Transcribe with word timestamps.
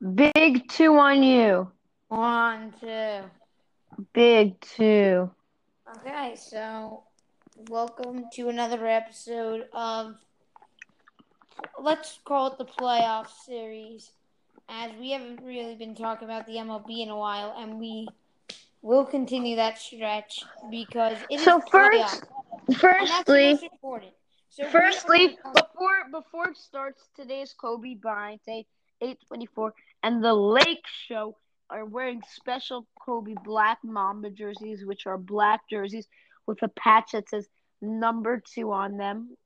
Big 0.00 0.68
two 0.68 0.96
on 0.96 1.24
you. 1.24 1.72
One, 2.06 2.72
two. 2.80 3.22
Big 4.12 4.60
two. 4.60 5.28
Okay, 5.96 6.36
so 6.36 7.02
welcome 7.68 8.26
to 8.34 8.48
another 8.48 8.86
episode 8.86 9.66
of 9.72 10.14
let's 11.82 12.20
call 12.24 12.52
it 12.52 12.58
the 12.58 12.64
playoff 12.64 13.26
series, 13.44 14.12
as 14.68 14.92
we 15.00 15.10
haven't 15.10 15.42
really 15.42 15.74
been 15.74 15.96
talking 15.96 16.28
about 16.28 16.46
the 16.46 16.54
MLB 16.54 17.02
in 17.02 17.08
a 17.08 17.16
while, 17.16 17.56
and 17.58 17.80
we 17.80 18.06
will 18.82 19.04
continue 19.04 19.56
that 19.56 19.78
stretch 19.78 20.44
because 20.70 21.18
it 21.28 21.40
is 21.40 21.44
So 21.44 21.60
first, 21.60 22.22
firstly. 22.76 23.68
So 24.50 24.64
firstly, 24.66 25.38
before 25.54 26.04
before 26.12 26.48
it 26.50 26.56
starts, 26.56 27.08
today's 27.16 27.52
Kobe 27.52 27.94
Bryant 27.94 28.44
Day, 28.46 28.64
eight 29.00 29.18
twenty 29.26 29.46
four, 29.46 29.74
and 30.02 30.22
the 30.22 30.34
Lake 30.34 30.84
Show 31.06 31.36
are 31.70 31.84
wearing 31.84 32.22
special 32.34 32.86
Kobe 33.04 33.34
Black 33.44 33.78
Mamba 33.84 34.30
jerseys, 34.30 34.84
which 34.84 35.06
are 35.06 35.18
black 35.18 35.60
jerseys 35.70 36.06
with 36.46 36.62
a 36.62 36.68
patch 36.68 37.12
that 37.12 37.28
says 37.28 37.46
number 37.82 38.42
two 38.54 38.72
on 38.72 38.96
them. 38.96 39.36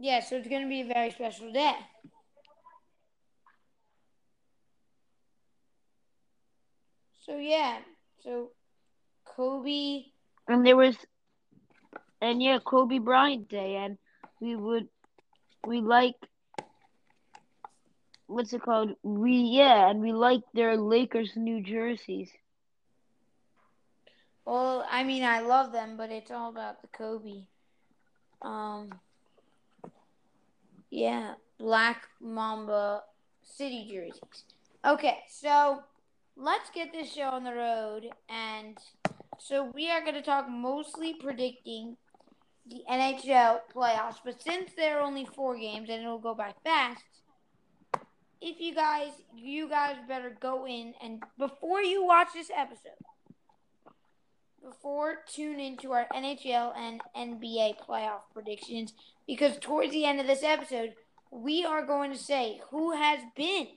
yeah, 0.00 0.20
so 0.20 0.36
it's 0.36 0.48
going 0.48 0.62
to 0.62 0.68
be 0.68 0.80
a 0.80 0.86
very 0.86 1.10
special 1.10 1.52
day. 1.52 1.74
So 7.26 7.36
yeah, 7.36 7.76
so 8.24 8.50
Kobe. 9.26 10.04
And 10.48 10.66
there 10.66 10.76
was, 10.76 10.96
and 12.22 12.42
yeah, 12.42 12.58
Kobe 12.64 12.98
Bryant 12.98 13.48
Day, 13.50 13.76
and 13.76 13.98
we 14.40 14.56
would, 14.56 14.88
we 15.66 15.82
like, 15.82 16.16
what's 18.30 18.52
it 18.52 18.62
called? 18.62 18.92
We 19.02 19.32
yeah, 19.32 19.90
and 19.90 20.00
we 20.00 20.12
like 20.12 20.42
their 20.54 20.76
Lakers 20.76 21.32
new 21.36 21.62
jerseys. 21.62 22.30
Well, 24.44 24.86
I 24.90 25.04
mean, 25.04 25.22
I 25.22 25.40
love 25.40 25.72
them, 25.72 25.96
but 25.96 26.10
it's 26.10 26.30
all 26.30 26.50
about 26.50 26.80
the 26.80 26.88
Kobe. 26.88 27.46
Um, 28.42 28.90
yeah, 30.90 31.34
Black 31.58 32.08
Mamba 32.20 33.02
City 33.42 33.86
jerseys. 33.90 34.44
Okay, 34.86 35.18
so 35.28 35.80
let's 36.36 36.70
get 36.70 36.92
this 36.92 37.12
show 37.12 37.28
on 37.28 37.44
the 37.44 37.54
road, 37.54 38.08
and 38.28 38.78
so 39.38 39.70
we 39.74 39.90
are 39.90 40.00
going 40.00 40.14
to 40.14 40.22
talk 40.22 40.48
mostly 40.48 41.14
predicting 41.14 41.96
the 42.66 42.82
NHL 42.90 43.60
playoffs. 43.74 44.18
But 44.24 44.42
since 44.42 44.70
there 44.76 44.98
are 44.98 45.02
only 45.02 45.26
four 45.34 45.56
games 45.56 45.88
and 45.90 46.02
it'll 46.02 46.18
go 46.18 46.34
by 46.34 46.54
fast, 46.64 47.02
if 48.40 48.60
you 48.60 48.74
guys, 48.74 49.12
you 49.34 49.68
guys 49.68 49.96
better 50.08 50.36
go 50.40 50.66
in 50.66 50.94
and 51.02 51.22
before 51.38 51.82
you 51.82 52.04
watch 52.04 52.28
this 52.34 52.50
episode 52.54 52.92
before 54.62 55.18
tune 55.26 55.58
into 55.58 55.92
our 55.92 56.06
NHL 56.14 56.76
and 56.76 57.00
NBA 57.16 57.76
playoff 57.86 58.20
predictions 58.32 58.92
because 59.26 59.58
towards 59.58 59.92
the 59.92 60.04
end 60.04 60.20
of 60.20 60.26
this 60.26 60.42
episode, 60.42 60.94
we 61.30 61.64
are 61.64 61.86
going 61.86 62.10
to 62.12 62.18
say 62.18 62.60
who 62.70 62.92
has 62.92 63.20
been 63.36 63.68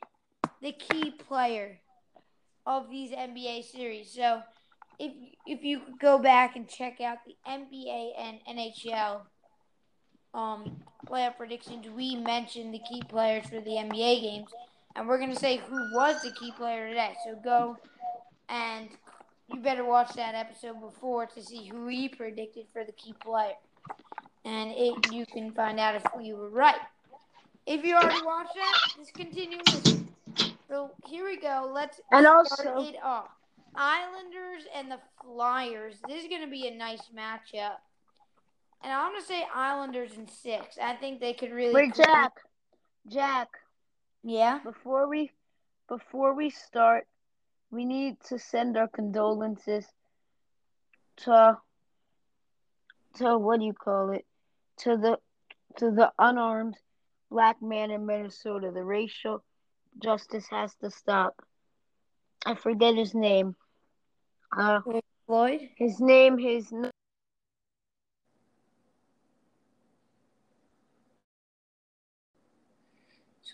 the 0.61 0.71
key 0.71 1.11
player 1.11 1.79
of 2.65 2.89
these 2.89 3.11
NBA 3.11 3.63
series. 3.65 4.11
So, 4.11 4.41
if 4.99 5.11
if 5.45 5.63
you 5.63 5.81
go 5.99 6.17
back 6.17 6.55
and 6.55 6.67
check 6.67 7.01
out 7.01 7.17
the 7.25 7.35
NBA 7.47 8.11
and 8.17 8.39
NHL 8.49 9.21
um, 10.33 10.77
playoff 11.07 11.37
predictions, 11.37 11.87
we 11.95 12.15
mentioned 12.15 12.73
the 12.73 12.79
key 12.79 13.01
players 13.07 13.45
for 13.45 13.59
the 13.61 13.71
NBA 13.71 14.21
games, 14.21 14.49
and 14.95 15.07
we're 15.07 15.17
going 15.17 15.33
to 15.33 15.39
say 15.39 15.57
who 15.57 15.75
was 15.93 16.21
the 16.21 16.31
key 16.31 16.51
player 16.57 16.89
today. 16.89 17.13
So 17.25 17.35
go 17.43 17.77
and 18.49 18.89
you 19.53 19.59
better 19.61 19.83
watch 19.85 20.13
that 20.13 20.35
episode 20.35 20.79
before 20.81 21.25
to 21.27 21.43
see 21.43 21.67
who 21.67 21.85
we 21.85 22.09
predicted 22.09 22.65
for 22.71 22.83
the 22.83 22.91
key 22.93 23.13
player. 23.13 23.53
And 24.45 24.71
it 24.71 25.11
you 25.11 25.25
can 25.25 25.51
find 25.51 25.79
out 25.79 25.95
if 25.95 26.03
we 26.17 26.33
were 26.33 26.49
right. 26.49 26.75
If 27.65 27.85
you 27.85 27.95
already 27.95 28.25
watched 28.25 28.55
that, 28.55 28.73
just 28.97 29.13
continue 29.13 29.57
listening. 29.65 30.07
So 30.67 30.91
here 31.07 31.23
we 31.25 31.37
go. 31.37 31.71
Let's 31.73 32.01
And 32.11 32.25
start 32.25 32.67
also- 32.67 32.89
it 32.89 32.95
off. 33.03 33.29
Islanders 33.75 34.65
and 34.75 34.91
the 34.91 34.99
Flyers. 35.23 35.95
This 36.07 36.23
is 36.23 36.29
going 36.29 36.41
to 36.41 36.47
be 36.47 36.67
a 36.67 36.75
nice 36.75 37.01
matchup. 37.15 37.77
And 38.83 38.91
I'm 38.91 39.11
going 39.11 39.21
to 39.21 39.27
say 39.27 39.45
Islanders 39.53 40.11
in 40.17 40.27
six. 40.27 40.77
I 40.81 40.93
think 40.95 41.19
they 41.19 41.33
could 41.33 41.51
really. 41.51 41.73
Wait, 41.73 41.93
clean- 41.93 42.05
Jack, 42.05 42.33
Jack. 43.07 43.47
Yeah. 44.23 44.59
Before 44.63 45.09
we, 45.09 45.31
before 45.87 46.33
we 46.33 46.49
start, 46.49 47.07
we 47.71 47.85
need 47.85 48.17
to 48.29 48.37
send 48.37 48.77
our 48.77 48.87
condolences 48.87 49.85
to, 51.17 51.57
to 53.15 53.37
what 53.37 53.59
do 53.59 53.65
you 53.65 53.73
call 53.73 54.11
it? 54.11 54.25
To 54.79 54.97
the, 54.97 55.17
to 55.77 55.91
the 55.91 56.11
unarmed 56.19 56.75
black 57.29 57.61
man 57.61 57.91
in 57.91 58.05
Minnesota. 58.05 58.71
The 58.73 58.83
racial 58.83 59.43
justice 60.01 60.45
has 60.49 60.73
to 60.75 60.91
stop. 60.91 61.35
I 62.45 62.55
forget 62.55 62.95
his 62.95 63.13
name. 63.13 63.55
Uh, 64.57 64.79
Floyd. 65.25 65.61
his 65.77 65.99
name, 65.99 66.37
his 66.37 66.71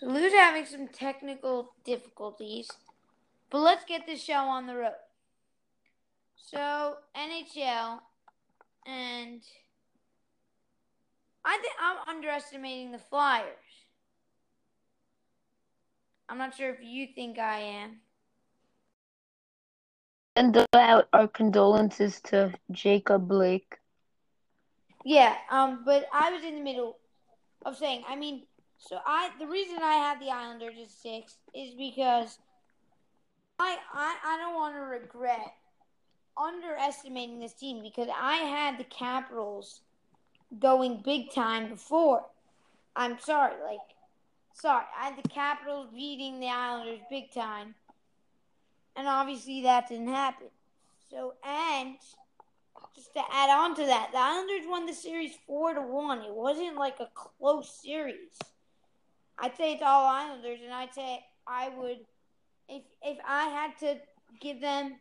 So 0.00 0.06
Lou's 0.06 0.32
having 0.32 0.64
some 0.64 0.88
technical 0.88 1.74
difficulties, 1.84 2.70
but 3.50 3.58
let's 3.58 3.84
get 3.84 4.06
this 4.06 4.24
show 4.24 4.44
on 4.44 4.66
the 4.66 4.74
road. 4.74 4.94
So 6.36 6.96
NHL, 7.14 8.00
and 8.86 9.42
I 11.44 11.58
think 11.58 11.74
I'm 11.78 12.16
underestimating 12.16 12.92
the 12.92 12.98
Flyers. 12.98 13.46
I'm 16.30 16.38
not 16.38 16.54
sure 16.54 16.70
if 16.70 16.78
you 16.82 17.08
think 17.14 17.38
I 17.38 17.58
am. 17.60 18.00
send 20.40 20.66
out 20.72 21.08
our 21.12 21.28
condolences 21.28 22.20
to 22.22 22.54
Jacob 22.70 23.28
Blake. 23.28 23.76
Yeah, 25.04 25.34
um, 25.50 25.82
but 25.84 26.06
I 26.12 26.30
was 26.30 26.42
in 26.42 26.54
the 26.54 26.62
middle 26.62 26.96
of 27.66 27.76
saying, 27.76 28.04
I 28.08 28.16
mean, 28.16 28.44
so 28.80 28.98
I 29.06 29.30
the 29.38 29.46
reason 29.46 29.78
I 29.82 29.94
have 29.94 30.20
the 30.20 30.30
Islanders 30.30 30.74
at 30.82 30.90
six 30.90 31.36
is 31.54 31.74
because 31.74 32.38
I 33.58 33.76
I, 33.92 34.16
I 34.24 34.36
don't 34.38 34.54
want 34.54 34.74
to 34.74 34.80
regret 34.80 35.54
underestimating 36.36 37.40
this 37.40 37.52
team 37.52 37.82
because 37.82 38.08
I 38.14 38.36
had 38.36 38.78
the 38.78 38.84
Capitals 38.84 39.80
going 40.58 41.02
big 41.04 41.32
time 41.32 41.68
before. 41.68 42.24
I'm 42.96 43.18
sorry, 43.20 43.54
like 43.62 43.78
sorry, 44.54 44.84
I 44.98 45.10
had 45.10 45.22
the 45.22 45.28
Capitals 45.28 45.88
beating 45.94 46.40
the 46.40 46.48
Islanders 46.48 47.00
big 47.10 47.32
time. 47.32 47.74
And 48.96 49.06
obviously 49.06 49.62
that 49.62 49.88
didn't 49.88 50.08
happen. 50.08 50.48
So 51.10 51.34
and 51.46 51.96
just 52.94 53.12
to 53.12 53.20
add 53.30 53.50
on 53.50 53.76
to 53.76 53.84
that, 53.84 54.08
the 54.12 54.18
Islanders 54.18 54.66
won 54.66 54.86
the 54.86 54.94
series 54.94 55.34
four 55.46 55.74
to 55.74 55.82
one. 55.82 56.22
It 56.22 56.34
wasn't 56.34 56.76
like 56.76 56.98
a 56.98 57.08
close 57.14 57.68
series. 57.82 58.38
I'd 59.40 59.56
say 59.56 59.72
it's 59.72 59.82
all 59.82 60.06
Islanders, 60.06 60.60
and 60.62 60.72
I'd 60.72 60.94
say 60.94 61.24
I 61.46 61.70
would, 61.70 61.98
if 62.68 62.82
if 63.02 63.18
I 63.26 63.44
had 63.48 63.78
to 63.78 63.98
give 64.40 64.60
them 64.60 64.96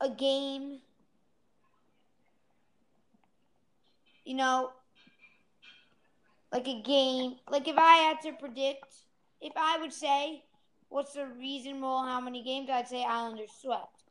a 0.00 0.08
game, 0.08 0.80
you 4.24 4.34
know, 4.34 4.70
like 6.52 6.66
a 6.66 6.80
game, 6.82 7.36
like 7.50 7.68
if 7.68 7.76
I 7.76 7.96
had 7.96 8.20
to 8.22 8.32
predict, 8.32 8.94
if 9.40 9.52
I 9.56 9.78
would 9.78 9.92
say 9.92 10.42
what's 10.88 11.12
the 11.12 11.26
reasonable 11.26 12.02
how 12.02 12.20
many 12.20 12.42
games, 12.42 12.70
I'd 12.70 12.88
say 12.88 13.04
Islanders 13.04 13.52
swept. 13.60 14.04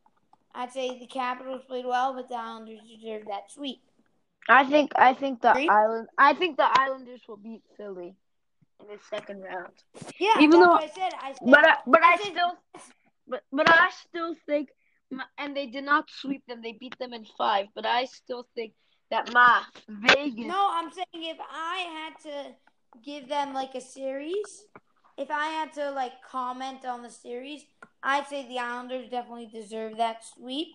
I'd 0.54 0.72
say 0.72 1.00
the 1.00 1.08
Capitals 1.08 1.64
played 1.68 1.86
well, 1.86 2.14
but 2.14 2.30
the 2.30 2.36
Islanders 2.36 2.82
deserved 2.88 3.28
that 3.28 3.52
sweep. 3.52 3.82
I 4.50 4.64
think 4.66 4.92
I 4.96 5.14
think 5.14 5.42
the 5.42 5.50
island 5.70 6.08
I 6.18 6.34
think 6.34 6.58
the 6.58 6.70
Islanders 6.80 7.22
will 7.28 7.38
beat 7.38 7.64
Philly 7.76 8.16
in 8.82 8.88
the 8.88 9.00
second 9.10 9.42
round. 9.42 9.74
Yeah, 10.20 10.40
Even 10.40 10.60
that's 10.60 10.64
though- 10.64 10.72
what 10.72 10.84
I 10.84 10.88
said. 10.88 11.14
I 11.22 11.30
said, 11.34 11.40
But 11.52 11.68
I, 11.68 11.76
but 11.86 12.04
I, 12.04 12.14
I 12.14 12.18
said- 12.18 12.32
still 12.32 12.52
but 13.28 13.44
but 13.52 13.70
I 13.70 13.90
still 14.08 14.36
think 14.46 14.70
and 15.38 15.56
they 15.56 15.68
did 15.68 15.84
not 15.84 16.10
sweep 16.10 16.44
them. 16.48 16.62
They 16.62 16.74
beat 16.74 16.98
them 17.00 17.14
in 17.14 17.26
five. 17.38 17.68
But 17.76 17.86
I 17.86 18.06
still 18.06 18.48
think 18.56 18.74
that 19.10 19.32
my 19.34 19.64
Vegas. 19.88 20.46
no, 20.46 20.70
I'm 20.72 20.92
saying 20.92 21.06
if 21.14 21.38
I 21.40 21.78
had 21.78 22.14
to 22.30 22.56
give 23.04 23.28
them 23.30 23.54
like 23.54 23.74
a 23.76 23.82
series, 23.82 24.66
if 25.18 25.30
I 25.32 25.46
had 25.48 25.74
to 25.74 25.92
like 25.92 26.14
comment 26.30 26.86
on 26.86 27.04
the 27.04 27.10
series, 27.10 27.64
I'd 28.04 28.28
say 28.28 28.48
the 28.48 28.60
Islanders 28.60 29.10
definitely 29.10 29.48
deserve 29.52 29.98
that 29.98 30.24
sweep. 30.26 30.68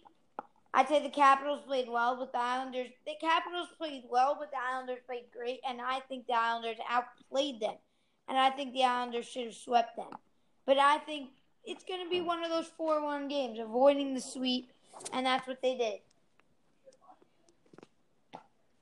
I'd 0.74 0.88
say 0.88 1.02
the 1.02 1.10
Capitals 1.10 1.60
played 1.66 1.88
well, 1.88 2.16
but 2.18 2.32
the 2.32 2.38
Islanders 2.38 2.88
the 3.06 3.12
Capitals 3.20 3.68
played 3.78 4.04
well, 4.10 4.36
but 4.38 4.50
the 4.50 4.56
Islanders 4.72 5.00
played 5.06 5.24
great, 5.30 5.60
and 5.68 5.80
I 5.80 6.00
think 6.08 6.26
the 6.26 6.34
Islanders 6.34 6.76
outplayed 6.88 7.60
them. 7.60 7.76
And 8.28 8.38
I 8.38 8.50
think 8.50 8.72
the 8.72 8.84
Islanders 8.84 9.26
should 9.26 9.46
have 9.46 9.54
swept 9.54 9.96
them. 9.96 10.10
But 10.64 10.78
I 10.78 10.98
think 10.98 11.30
it's 11.64 11.84
going 11.84 12.02
to 12.02 12.10
be 12.10 12.20
one 12.20 12.44
of 12.44 12.50
those 12.50 12.68
4 12.76 13.02
1 13.02 13.28
games, 13.28 13.58
avoiding 13.58 14.14
the 14.14 14.20
sweep, 14.20 14.70
and 15.12 15.26
that's 15.26 15.46
what 15.46 15.62
they 15.62 15.76
did. 15.76 16.00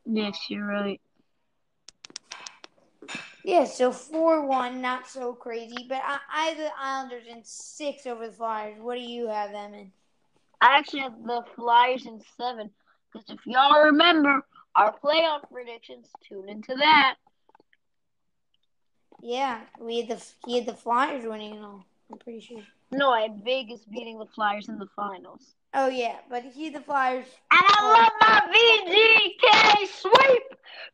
Yes, 0.06 0.38
you're 0.48 0.66
right. 0.66 1.00
Yeah, 3.44 3.64
so 3.64 3.90
4 3.90 4.46
1, 4.46 4.80
not 4.80 5.08
so 5.08 5.32
crazy. 5.32 5.86
But 5.88 6.02
I, 6.04 6.18
I 6.32 6.44
have 6.46 6.58
the 6.58 6.70
Islanders 6.78 7.24
in 7.28 7.42
6 7.42 8.06
over 8.06 8.26
the 8.26 8.32
Flyers. 8.32 8.80
What 8.80 8.96
do 8.96 9.02
you 9.02 9.28
have 9.28 9.52
them 9.52 9.74
in? 9.74 9.92
I 10.60 10.78
actually 10.78 11.00
have 11.00 11.22
the 11.24 11.42
Flyers 11.56 12.06
in 12.06 12.20
seven. 12.36 12.70
Because 13.12 13.30
if 13.30 13.40
y'all 13.46 13.84
remember 13.84 14.42
our 14.76 14.94
playoff 15.02 15.50
predictions, 15.50 16.08
tune 16.28 16.48
into 16.48 16.74
that. 16.76 17.16
Yeah, 19.22 19.60
we 19.78 20.00
had 20.00 20.08
the 20.08 20.24
he 20.46 20.56
had 20.56 20.66
the 20.66 20.74
Flyers 20.74 21.24
winning 21.24 21.56
and 21.56 21.64
all. 21.64 21.84
I'm 22.10 22.18
pretty 22.18 22.40
sure. 22.40 22.62
No, 22.90 23.12
I 23.12 23.22
had 23.22 23.44
Vegas 23.44 23.84
beating 23.84 24.18
the 24.18 24.26
Flyers 24.26 24.68
in 24.68 24.78
the 24.78 24.88
finals. 24.96 25.54
Oh 25.74 25.88
yeah, 25.88 26.16
but 26.28 26.42
he 26.42 26.66
had 26.66 26.74
the 26.74 26.80
Flyers. 26.80 27.26
And 27.50 27.60
I 27.62 28.00
love 28.00 28.12
my 28.20 28.40
VGK 28.52 29.86
sweep. 29.86 30.42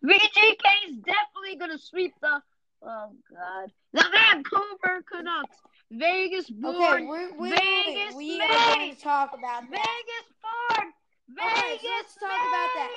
VGK 0.05 0.91
is 0.91 0.97
definitely 0.97 1.57
gonna 1.59 1.79
sweep 1.79 2.15
the. 2.21 2.43
Oh 2.83 3.11
God, 3.31 3.73
the 3.93 4.05
Vancouver 4.13 5.03
Canucks. 5.11 5.57
Vegas 5.91 6.51
born. 6.51 6.75
Okay, 6.75 7.07
we're, 7.07 7.39
we're, 7.39 7.51
Vegas 7.51 8.15
we 8.15 8.39
made. 8.39 8.51
are 8.51 8.75
going 8.75 8.95
to 8.95 9.01
talk 9.01 9.31
about 9.39 9.63
that. 9.63 9.71
Vegas 9.71 10.27
born. 10.43 10.93
Vegas 11.29 11.55
Okay, 11.55 11.79
so 11.83 11.89
let's 11.97 12.15
talk 12.15 12.31
about 12.31 12.71
that. 12.75 12.91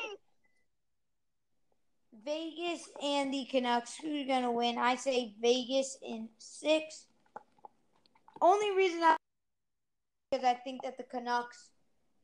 Vegas 2.25 2.89
and 3.03 3.33
the 3.33 3.45
Canucks. 3.45 3.95
Who's 3.95 4.27
going 4.27 4.44
to 4.44 4.51
win? 4.51 4.77
I 4.77 4.95
say 4.95 5.33
Vegas 5.41 5.97
in 6.01 6.29
six. 6.38 7.06
Only 8.41 8.75
reason 8.75 9.01
I 9.03 9.15
because 10.31 10.45
I 10.45 10.53
think 10.53 10.83
that 10.83 10.97
the 10.97 11.03
Canucks 11.03 11.69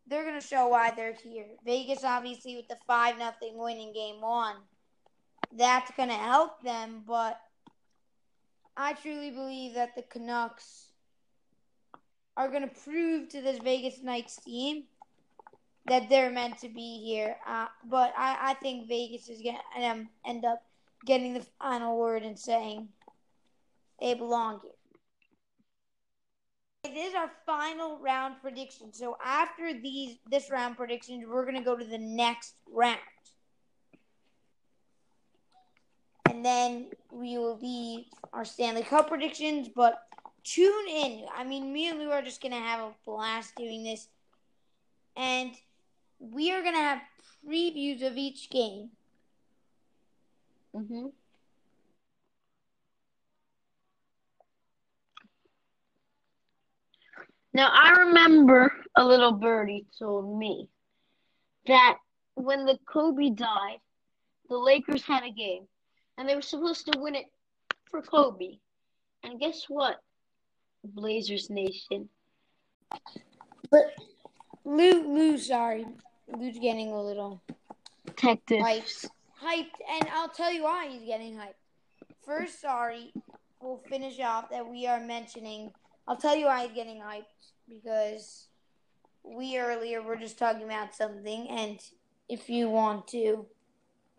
they're 0.07 0.23
going 0.23 0.39
to 0.39 0.45
show 0.45 0.67
why 0.67 0.91
they're 0.95 1.15
here. 1.23 1.47
Vegas 1.65 2.03
obviously 2.03 2.55
with 2.55 2.67
the 2.67 2.77
five 2.87 3.17
nothing 3.17 3.57
win 3.57 3.77
in 3.77 3.93
game 3.93 4.21
one, 4.21 4.55
that's 5.57 5.91
going 5.97 6.09
to 6.09 6.15
help 6.15 6.61
them. 6.61 7.03
But 7.07 7.39
I 8.77 8.93
truly 8.93 9.31
believe 9.31 9.73
that 9.75 9.95
the 9.95 10.03
Canucks 10.03 10.91
are 12.37 12.49
going 12.49 12.67
to 12.67 12.75
prove 12.83 13.29
to 13.29 13.41
this 13.41 13.57
Vegas 13.59 14.01
Knights 14.03 14.37
team 14.37 14.83
that 15.87 16.09
they're 16.09 16.31
meant 16.31 16.57
to 16.59 16.69
be 16.69 17.01
here. 17.03 17.35
Uh, 17.47 17.67
but 17.89 18.13
I, 18.17 18.51
I 18.51 18.53
think 18.55 18.87
Vegas 18.87 19.29
is 19.29 19.41
going 19.41 19.57
to 19.77 19.85
um, 19.85 20.09
end 20.25 20.45
up 20.45 20.63
getting 21.05 21.33
the 21.33 21.45
final 21.59 21.97
word 21.97 22.23
and 22.23 22.37
saying 22.37 22.87
they 23.99 24.13
belong 24.13 24.59
here. 24.63 24.71
It 26.83 26.97
is 26.97 27.15
our 27.15 27.31
final 27.45 27.97
round 27.99 28.35
prediction. 28.41 28.93
So 28.93 29.17
after 29.23 29.73
these 29.73 30.17
this 30.29 30.51
round 30.51 30.77
predictions, 30.77 31.25
we're 31.27 31.43
going 31.43 31.57
to 31.57 31.63
go 31.63 31.75
to 31.75 31.85
the 31.85 31.97
next 31.97 32.53
round. 32.71 32.99
And 36.29 36.43
then 36.43 36.89
we 37.11 37.37
will 37.37 37.57
leave 37.57 38.05
our 38.33 38.45
Stanley 38.45 38.83
Cup 38.83 39.07
predictions, 39.07 39.69
but 39.75 39.99
tune 40.43 40.87
in. 40.87 41.25
I 41.35 41.43
mean, 41.43 41.71
me 41.71 41.89
and 41.89 41.99
Lou 41.99 42.11
are 42.11 42.21
just 42.21 42.41
going 42.41 42.51
to 42.51 42.59
have 42.59 42.81
a 42.81 42.91
blast 43.05 43.55
doing 43.55 43.83
this. 43.83 44.07
And 45.15 45.51
we 46.19 46.51
are 46.51 46.61
going 46.61 46.75
to 46.75 46.79
have 46.79 47.01
previews 47.47 48.05
of 48.05 48.17
each 48.17 48.49
game. 48.49 48.89
Mm-hmm. 50.75 51.07
Now 57.53 57.71
I 57.71 57.91
remember 57.99 58.73
a 58.97 59.05
little 59.05 59.31
birdie 59.31 59.85
told 59.97 60.37
me 60.37 60.67
that 61.67 61.97
when 62.35 62.65
the 62.65 62.77
Kobe 62.85 63.29
died, 63.29 63.77
the 64.49 64.57
Lakers 64.57 65.03
had 65.03 65.23
a 65.23 65.31
game, 65.31 65.63
and 66.17 66.27
they 66.27 66.35
were 66.35 66.41
supposed 66.41 66.91
to 66.91 66.99
win 66.99 67.15
it 67.15 67.25
for 67.89 68.01
Kobe. 68.01 68.57
And 69.23 69.39
guess 69.39 69.65
what? 69.69 70.01
Blazers 70.83 71.49
Nation. 71.49 72.09
But 73.71 73.85
Lou, 74.65 75.13
Lou, 75.13 75.37
sorry. 75.37 75.85
Lou's 76.27 76.57
getting 76.57 76.91
a 76.91 77.01
little 77.01 77.41
Detective. 78.05 78.59
hyped. 78.59 79.05
Hyped, 79.41 79.77
and 79.89 80.09
I'll 80.11 80.29
tell 80.29 80.51
you 80.51 80.63
why 80.63 80.87
he's 80.87 81.03
getting 81.03 81.35
hyped. 81.35 81.53
First, 82.25 82.61
sorry, 82.61 83.13
we'll 83.61 83.81
finish 83.87 84.19
off 84.19 84.49
that 84.49 84.67
we 84.67 84.87
are 84.87 84.99
mentioning. 84.99 85.71
I'll 86.07 86.17
tell 86.17 86.35
you 86.35 86.47
why 86.47 86.65
he's 86.65 86.75
getting 86.75 86.99
hyped 86.99 87.25
because 87.69 88.47
we 89.23 89.59
earlier 89.59 90.01
were 90.01 90.15
just 90.15 90.39
talking 90.39 90.63
about 90.63 90.95
something, 90.95 91.47
and 91.49 91.79
if 92.27 92.49
you 92.49 92.67
want 92.69 93.07
to 93.09 93.45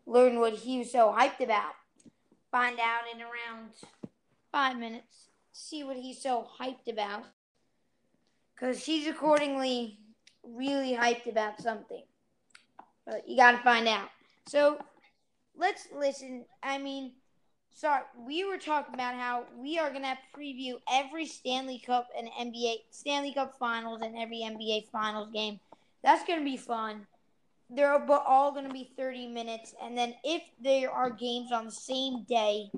learn 0.06 0.38
what 0.38 0.52
he 0.52 0.78
was 0.78 0.92
so 0.92 1.14
hyped 1.16 1.40
about, 1.40 1.72
find 2.52 2.78
out 2.78 3.02
in 3.12 3.20
around 3.20 3.70
five 4.52 4.78
minutes. 4.78 5.28
See 5.52 5.82
what 5.82 5.96
he's 5.96 6.22
so 6.22 6.46
hyped 6.60 6.88
about 6.88 7.24
because 8.54 8.84
he's 8.84 9.08
accordingly 9.08 9.98
really 10.54 10.94
hyped 10.94 11.26
about 11.28 11.60
something. 11.60 12.02
But 13.06 13.28
you 13.28 13.36
got 13.36 13.52
to 13.52 13.58
find 13.58 13.86
out. 13.88 14.08
So 14.48 14.78
let's 15.56 15.88
listen. 15.96 16.44
I 16.62 16.78
mean, 16.78 17.12
sorry, 17.74 18.02
we 18.26 18.44
were 18.44 18.58
talking 18.58 18.94
about 18.94 19.14
how 19.14 19.44
we 19.56 19.78
are 19.78 19.90
going 19.90 20.02
to 20.02 20.18
preview 20.36 20.74
every 20.90 21.26
Stanley 21.26 21.78
Cup 21.78 22.08
and 22.16 22.28
NBA 22.28 22.76
Stanley 22.90 23.32
Cup 23.32 23.54
Finals 23.58 24.02
and 24.02 24.16
every 24.18 24.38
NBA 24.38 24.88
Finals 24.90 25.28
game. 25.32 25.60
That's 26.02 26.24
going 26.26 26.40
to 26.40 26.44
be 26.44 26.56
fun. 26.56 27.06
They're 27.68 27.92
all 27.94 28.52
going 28.52 28.66
to 28.66 28.72
be 28.72 28.90
30 28.96 29.26
minutes. 29.28 29.74
And 29.82 29.96
then 29.98 30.14
if 30.22 30.42
there 30.62 30.90
are 30.90 31.10
games 31.10 31.50
on 31.50 31.64
the 31.64 31.72
same 31.72 32.24
day, 32.28 32.70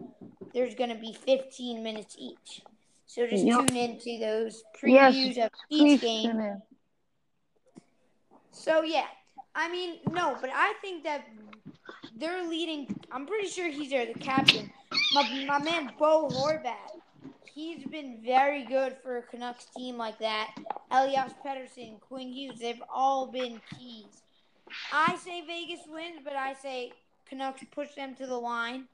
there's 0.55 0.75
going 0.75 0.91
to 0.91 0.97
be 0.97 1.13
15 1.13 1.83
minutes 1.83 2.17
each. 2.19 2.63
So 3.07 3.27
just 3.27 3.45
Yep. 3.45 3.69
tune 3.69 3.77
into 3.77 4.19
those 4.19 4.63
Yes, 4.85 5.15
previews 5.15 5.45
of 5.45 5.51
Please 5.71 5.95
each 5.95 6.01
game. 6.03 6.61
So 8.59 8.83
yeah, 8.83 9.07
I 9.55 9.71
mean 9.71 10.01
no, 10.11 10.37
but 10.41 10.51
I 10.53 10.75
think 10.83 11.05
that 11.05 11.25
they're 12.17 12.45
leading. 12.45 12.95
I'm 13.13 13.25
pretty 13.25 13.49
sure 13.49 13.71
he's 13.71 13.91
there, 13.91 14.07
the 14.07 14.19
captain. 14.19 14.71
My, 15.15 15.45
my 15.47 15.59
man 15.63 15.93
Bo 15.99 16.29
Horvat. 16.29 16.75
He's 17.55 17.85
been 17.85 18.21
very 18.25 18.65
good 18.65 18.97
for 19.03 19.19
a 19.19 19.23
Canucks 19.23 19.67
team 19.77 19.97
like 19.97 20.19
that. 20.21 20.55
Elias 20.91 21.33
Pettersson, 21.45 22.01
Quinn 22.01 22.29
Hughes, 22.29 22.59
they've 22.61 22.83
all 22.93 23.27
been 23.27 23.61
keys. 23.77 24.23
I 24.93 25.17
say 25.17 25.45
Vegas 25.47 25.81
wins, 25.89 26.21
but 26.23 26.35
I 26.35 26.55
say 26.55 26.93
Canucks 27.29 27.63
push 27.73 27.95
them 27.95 28.15
to 28.17 28.27
the 28.27 28.37
line. 28.37 28.87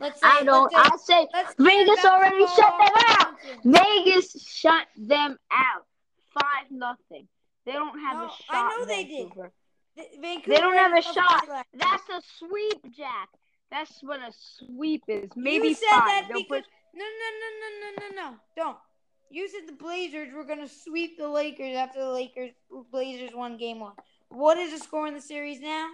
Let's 0.00 0.20
say, 0.20 0.28
I 0.28 0.44
don't. 0.44 0.72
I 0.74 0.82
let's 0.90 1.06
say 1.06 1.26
let's 1.32 1.50
say 1.50 1.64
Vegas 1.64 2.04
already 2.04 2.46
shut 2.46 2.74
them 2.78 3.04
out. 3.08 3.34
Vegas 3.64 4.48
shut 4.48 4.86
them 4.96 5.38
out. 5.50 5.86
Five 6.32 6.70
nothing. 6.70 7.26
They 7.68 7.74
don't 7.74 7.98
have 8.00 8.16
No, 8.16 8.24
a 8.24 8.28
shot. 8.28 8.38
I 8.50 8.76
know 8.78 8.86
they 8.86 9.04
did. 9.04 9.18
Vancouver. 9.28 9.52
Th- 9.96 10.08
Vancouver 10.22 10.54
They 10.54 10.60
don't 10.60 10.74
have 10.76 10.96
a 10.96 11.02
shot. 11.02 11.44
That's 11.74 12.08
a 12.08 12.22
sweep, 12.38 12.96
Jack. 12.96 13.28
That's 13.70 13.92
what 14.02 14.20
a 14.20 14.32
sweep 14.32 15.02
is. 15.06 15.28
Maybe 15.36 15.68
you 15.68 15.74
said 15.74 15.86
five. 15.90 16.06
that 16.08 16.24
They'll 16.28 16.38
because 16.38 16.62
put- 16.64 16.98
no, 16.98 17.04
no, 17.04 17.28
no, 17.42 17.48
no, 17.60 17.68
no, 17.80 17.90
no, 18.24 18.30
no, 18.30 18.36
don't. 18.56 18.76
You 19.30 19.46
said 19.48 19.68
the 19.68 19.74
Blazers 19.74 20.32
were 20.32 20.44
gonna 20.44 20.66
sweep 20.66 21.18
the 21.18 21.28
Lakers 21.28 21.76
after 21.76 22.00
the 22.00 22.10
Lakers 22.10 22.52
Blazers 22.90 23.32
won 23.34 23.58
Game 23.58 23.80
One. 23.80 23.92
What 24.30 24.56
is 24.56 24.72
the 24.72 24.78
score 24.82 25.06
in 25.06 25.12
the 25.12 25.20
series 25.20 25.60
now? 25.60 25.88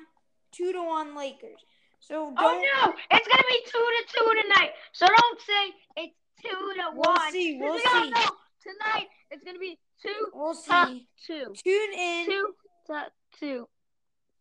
Two 0.53 0.73
to 0.73 0.81
one 0.85 1.17
Lakers. 1.17 1.59
So 1.99 2.27
oh, 2.27 2.35
don't. 2.37 2.65
Oh 2.65 2.87
no! 2.87 2.95
It's 3.11 3.27
gonna 3.27 3.49
be 3.49 3.61
two 3.65 3.79
to 3.79 4.05
two 4.15 4.43
tonight. 4.43 4.71
So 4.93 5.07
don't 5.09 5.41
say 5.41 5.75
it's 5.97 6.15
two 6.41 6.51
to 6.51 6.91
We'll 6.95 7.15
one. 7.15 7.33
see, 7.33 7.59
we'll 7.61 7.75
we 7.75 7.83
don't 7.83 8.17
see. 8.17 8.25
Tonight 8.65 9.09
it's 9.31 9.45
gonna 9.45 9.59
be 9.59 9.79
two 10.03 10.29
We'll 10.33 10.55
to 10.55 10.61
see. 10.61 11.07
two. 11.27 11.53
Tune 11.63 11.93
in. 11.95 12.27
Two 12.27 12.55
uh, 12.91 12.93
uh, 12.95 13.03
to 13.05 13.11
two. 13.39 13.69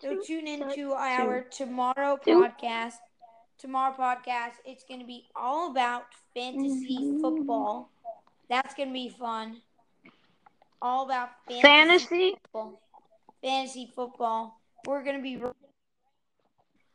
So 0.02 0.22
tune 0.26 0.48
in 0.48 0.60
to 0.70 0.76
to 0.76 0.94
our 0.94 1.42
tomorrow 1.44 2.18
Two. 2.24 2.42
podcast. 2.44 2.96
Tomorrow 3.58 3.96
podcast, 3.98 4.54
it's 4.66 4.84
gonna 4.90 5.06
be 5.06 5.28
all 5.36 5.72
about 5.72 6.06
fantasy 6.34 6.98
Mhm. 7.00 7.22
football. 7.22 7.90
That's 8.50 8.74
gonna 8.74 8.92
be 8.92 9.10
fun. 9.10 9.62
All 10.82 11.06
about 11.06 11.30
fantasy 11.48 11.62
Fantasy. 11.62 12.32
football. 12.44 12.82
Fantasy 13.42 13.92
football. 13.96 14.60
We're 14.86 15.04
gonna 15.04 15.22
be 15.22 15.42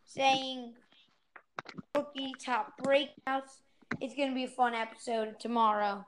saying 0.05 0.75
rookie 1.95 2.35
top 2.39 2.79
breakouts. 2.83 3.61
It's 4.01 4.15
gonna 4.15 4.35
be 4.35 4.45
a 4.45 4.49
fun 4.49 4.75
episode 4.75 5.41
tomorrow. 5.41 6.05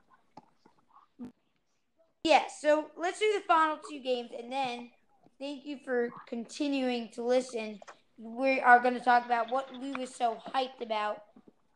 Yeah, 2.24 2.42
so 2.60 2.86
let's 2.96 3.18
do 3.18 3.32
the 3.34 3.40
final 3.46 3.78
two 3.88 4.00
games 4.00 4.30
and 4.38 4.52
then 4.52 4.90
thank 5.38 5.64
you 5.64 5.78
for 5.84 6.10
continuing 6.28 7.08
to 7.14 7.22
listen. 7.22 7.80
We 8.18 8.60
are 8.60 8.78
gonna 8.80 9.00
talk 9.00 9.24
about 9.24 9.50
what 9.50 9.72
Lou 9.74 9.94
is 10.02 10.14
so 10.14 10.36
hyped 10.54 10.82
about 10.82 11.22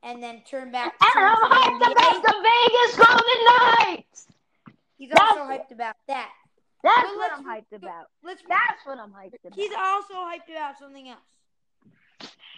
and 0.03 0.23
then 0.23 0.43
turn 0.49 0.71
back 0.71 0.95
And 1.01 1.11
I'm 1.17 1.35
to 1.37 1.41
the 1.49 1.55
hyped 1.55 1.81
NBA. 1.81 1.93
about 1.93 2.23
the 2.23 2.49
Vegas 2.67 2.97
Golden 3.07 3.45
Knights. 3.47 4.27
He's 4.99 5.09
That's 5.09 5.23
also 5.33 5.45
hyped 5.45 5.73
about 5.73 5.97
that. 6.09 6.31
That's 6.83 7.05
Well, 7.05 7.17
what 7.17 7.33
I'm 7.33 7.45
hyped 7.47 7.73
about. 7.75 8.07
Let's. 8.23 8.43
That's 8.47 8.85
what 8.85 8.99
I'm 8.99 9.11
hyped 9.13 9.41
about. 9.47 9.55
He's 9.55 9.73
also 9.75 10.13
hyped 10.15 10.51
about 10.51 10.79
something 10.79 11.09
else. 11.09 11.21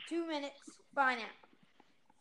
Two 0.09 0.27
minutes. 0.27 0.59
Fine 0.97 1.19
out. 1.19 1.25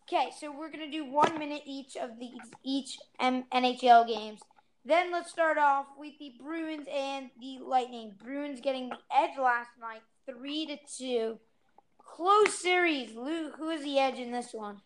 Okay, 0.08 0.30
so 0.40 0.52
we're 0.56 0.70
gonna 0.70 0.92
do 0.92 1.06
one 1.06 1.40
minute 1.40 1.64
each 1.66 1.98
of 1.98 2.12
these 2.20 2.38
each 2.64 3.00
M- 3.20 3.46
NHL 3.52 4.08
games. 4.08 4.40
Then 4.86 5.12
let's 5.12 5.32
start 5.32 5.58
off 5.58 5.88
with 5.98 6.14
the 6.20 6.34
Bruins 6.40 6.88
and 6.92 7.30
the 7.42 7.58
Lightning. 7.66 8.14
Bruins 8.24 8.62
getting 8.62 8.90
the 8.90 8.98
edge 9.16 9.38
last 9.40 9.70
night, 9.82 10.02
three 10.30 10.68
to 10.68 10.78
two. 10.98 11.40
Close 11.98 12.54
series. 12.54 13.16
Lou, 13.16 13.52
who 13.52 13.70
is 13.72 13.84
the 13.84 13.98
edge 14.00 14.20
in 14.20 14.32
this 14.32 14.54
one? 14.54 14.78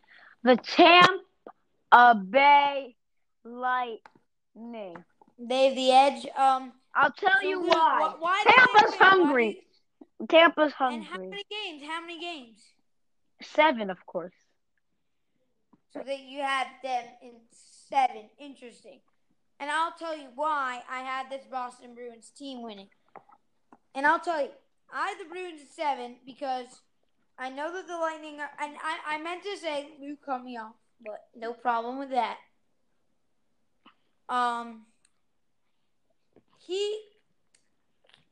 the 0.42 0.56
Tampa 0.56 2.16
Bay 2.30 2.96
Lightning. 3.44 4.96
They 5.38 5.66
have 5.66 5.76
the 5.76 5.92
edge. 5.92 6.26
Um, 6.38 6.72
I'll 6.96 7.12
tell 7.12 7.34
so 7.42 7.48
you 7.48 7.62
Lou, 7.62 7.68
why. 7.68 8.14
wh- 8.18 8.22
why 8.22 8.44
Tampa's 8.48 8.92
think- 8.92 9.02
why 9.02 9.10
do 9.16 9.18
hungry. 9.24 9.68
Tampa's 10.30 10.74
And 10.80 11.04
how 11.04 11.12
hungry. 11.12 11.30
many 11.30 11.44
games? 11.50 11.84
How 11.90 12.02
many 12.02 12.20
games? 12.22 12.62
Seven, 13.42 13.90
of 13.90 14.06
course. 14.06 14.34
So 15.92 16.04
that 16.06 16.20
you 16.20 16.40
had 16.42 16.68
them 16.84 17.06
in 17.22 17.34
seven. 17.90 18.30
Interesting. 18.38 19.00
And 19.60 19.70
I'll 19.70 19.94
tell 19.98 20.18
you 20.18 20.28
why 20.36 20.82
I 20.90 21.00
had 21.00 21.30
this 21.30 21.46
Boston 21.46 21.94
Bruins 21.94 22.30
team 22.30 22.64
winning. 22.64 22.88
And 23.94 24.06
I'll 24.06 24.20
tell 24.20 24.42
you, 24.42 24.50
I 24.94 25.10
had 25.10 25.20
the 25.20 25.30
Bruins 25.30 25.62
at 25.62 25.70
seven 25.70 26.16
because 26.26 26.68
I 27.38 27.50
know 27.50 27.74
that 27.74 27.88
the 27.88 27.98
Lightning 27.98 28.40
are, 28.40 28.50
and 28.62 28.76
I, 28.84 29.16
I 29.16 29.22
meant 29.22 29.44
to 29.44 29.58
say 29.58 29.90
Luke 30.02 30.20
cut 30.26 30.44
me 30.44 30.58
off, 30.58 30.76
but 31.06 31.26
no 31.36 31.54
problem 31.54 32.00
with 32.00 32.10
that. 32.12 32.38
Um, 34.28 34.86
he, 36.66 37.02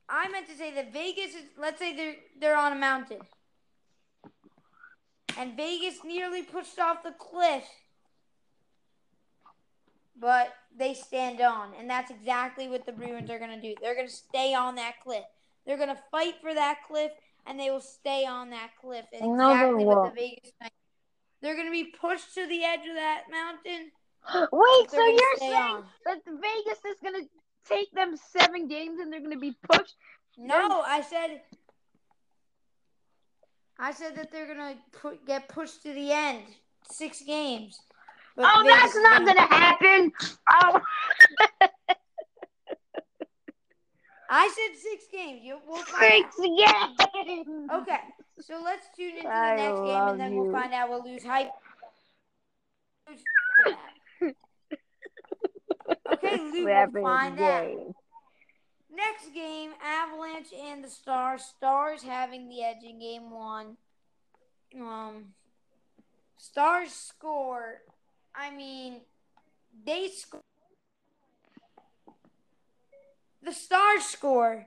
I 0.08 0.28
meant 0.28 0.48
to 0.48 0.56
say 0.56 0.74
that 0.74 0.92
Vegas 0.92 1.34
is. 1.34 1.44
Let's 1.58 1.78
say 1.78 1.96
they're 1.96 2.16
they're 2.40 2.56
on 2.56 2.72
a 2.72 2.78
mountain, 2.78 3.20
and 5.36 5.56
Vegas 5.56 6.04
nearly 6.04 6.42
pushed 6.42 6.78
off 6.78 7.02
the 7.02 7.12
cliff, 7.12 7.64
but 10.20 10.52
they 10.76 10.94
stand 10.94 11.40
on, 11.40 11.72
and 11.78 11.88
that's 11.88 12.10
exactly 12.10 12.68
what 12.68 12.86
the 12.86 12.92
Bruins 12.92 13.30
are 13.30 13.38
gonna 13.38 13.60
do. 13.60 13.74
They're 13.80 13.94
gonna 13.94 14.08
stay 14.08 14.54
on 14.54 14.74
that 14.76 14.94
cliff. 15.02 15.24
They're 15.66 15.78
gonna 15.78 15.98
fight 16.10 16.34
for 16.40 16.54
that 16.54 16.78
cliff, 16.86 17.12
and 17.46 17.58
they 17.58 17.70
will 17.70 17.80
stay 17.80 18.24
on 18.24 18.50
that 18.50 18.70
cliff. 18.80 19.04
And 19.12 19.32
exactly 19.32 19.84
what 19.84 20.14
the 20.14 20.20
Vegas 20.20 20.52
Knights. 20.60 20.74
They're 21.40 21.56
gonna 21.56 21.70
be 21.70 21.92
pushed 22.00 22.34
to 22.34 22.46
the 22.46 22.64
edge 22.64 22.86
of 22.88 22.94
that 22.94 23.24
mountain. 23.30 23.90
Wait, 24.52 24.90
so 24.90 25.06
you're 25.06 25.36
saying 25.38 25.54
on. 25.54 25.84
that 26.04 26.18
Vegas 26.26 26.78
is 26.84 26.96
gonna 27.02 27.24
take 27.68 27.90
them 27.92 28.16
seven 28.16 28.66
games 28.66 29.00
and 29.00 29.12
they're 29.12 29.20
gonna 29.20 29.38
be 29.38 29.56
pushed? 29.70 29.94
No, 30.36 30.82
I 30.86 31.02
said. 31.02 31.40
I 33.78 33.92
said 33.92 34.16
that 34.16 34.32
they're 34.32 34.46
gonna 34.46 34.74
put, 34.92 35.24
get 35.24 35.48
pushed 35.48 35.82
to 35.82 35.92
the 35.92 36.10
end, 36.10 36.42
six 36.90 37.22
games. 37.22 37.78
Oh, 38.38 38.62
that's 38.64 38.94
not 38.96 39.26
gonna 39.26 39.40
happen. 39.46 40.12
Oh, 40.50 40.80
I 44.30 44.48
said 44.48 44.78
six 44.78 45.04
games. 45.10 45.40
You, 45.42 45.58
we'll 45.66 45.82
find 45.84 46.24
six 46.24 46.36
games. 46.38 47.46
out. 47.70 47.82
Okay, 47.82 47.98
so 48.40 48.60
let's 48.62 48.86
tune 48.96 49.16
into 49.16 49.22
the 49.22 49.56
next 49.56 49.80
game, 49.80 50.08
and 50.08 50.20
then 50.20 50.32
you. 50.34 50.42
we'll 50.42 50.52
find 50.52 50.72
out. 50.72 50.88
We'll 50.90 51.04
lose 51.04 51.24
hype. 51.24 51.50
Okay, 56.12 56.36
Luke, 56.52 56.90
we'll 56.92 57.02
find 57.02 57.40
out. 57.40 57.66
game. 57.66 57.92
Next 58.90 59.32
game, 59.32 59.70
Avalanche 59.82 60.52
and 60.52 60.82
the 60.84 60.90
Stars. 60.90 61.42
Stars 61.42 62.02
having 62.02 62.48
the 62.48 62.62
edge 62.62 62.82
in 62.84 62.98
game 62.98 63.30
one. 63.30 63.76
Um, 64.78 65.34
Stars 66.36 66.92
score. 66.92 67.82
I 68.34 68.50
mean, 68.50 69.00
they 69.84 70.08
score. 70.08 70.40
The 73.42 73.52
Stars 73.52 74.04
score. 74.04 74.66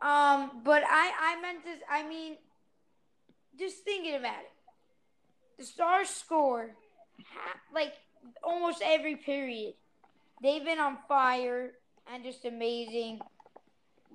Um, 0.00 0.62
but 0.64 0.82
I 0.86 1.12
I 1.20 1.40
meant 1.40 1.64
this. 1.64 1.78
I 1.90 2.02
mean, 2.06 2.36
just 3.58 3.84
thinking 3.84 4.16
about 4.16 4.40
it, 4.40 4.50
the 5.58 5.64
Stars 5.64 6.08
score 6.08 6.70
like 7.74 7.94
almost 8.42 8.82
every 8.84 9.16
period. 9.16 9.74
They've 10.42 10.64
been 10.64 10.78
on 10.78 10.98
fire 11.08 11.72
and 12.12 12.24
just 12.24 12.44
amazing. 12.44 13.20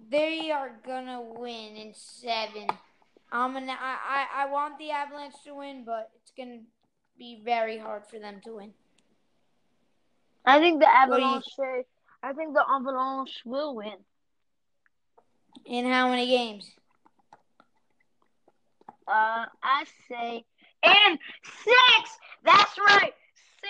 They 0.10 0.52
are 0.52 0.72
gonna 0.86 1.22
win 1.22 1.76
in 1.76 1.94
seven. 1.94 2.68
I'm 3.32 3.54
gonna. 3.54 3.72
I, 3.80 4.26
I, 4.38 4.44
I 4.44 4.52
want 4.52 4.78
the 4.78 4.92
Avalanche 4.92 5.36
to 5.46 5.56
win, 5.56 5.84
but 5.86 6.12
it's 6.22 6.32
gonna 6.38 6.60
be 7.18 7.42
very 7.44 7.78
hard 7.78 8.06
for 8.06 8.20
them 8.20 8.42
to 8.46 8.56
win. 8.56 8.74
I 10.46 10.60
think 10.60 10.80
the 10.80 10.86
you- 10.86 10.92
Avalanche. 10.92 11.46
I 12.24 12.34
think 12.34 12.54
the 12.54 12.66
Avalanche 12.68 13.42
will 13.46 13.76
win. 13.76 13.98
In 15.66 15.86
how 15.86 16.10
many 16.10 16.28
games? 16.28 16.72
Uh, 19.08 19.46
I 19.64 19.86
say 20.10 20.46
and 20.84 21.20
six. 21.44 22.18
That's 22.44 22.78
right, 22.78 23.14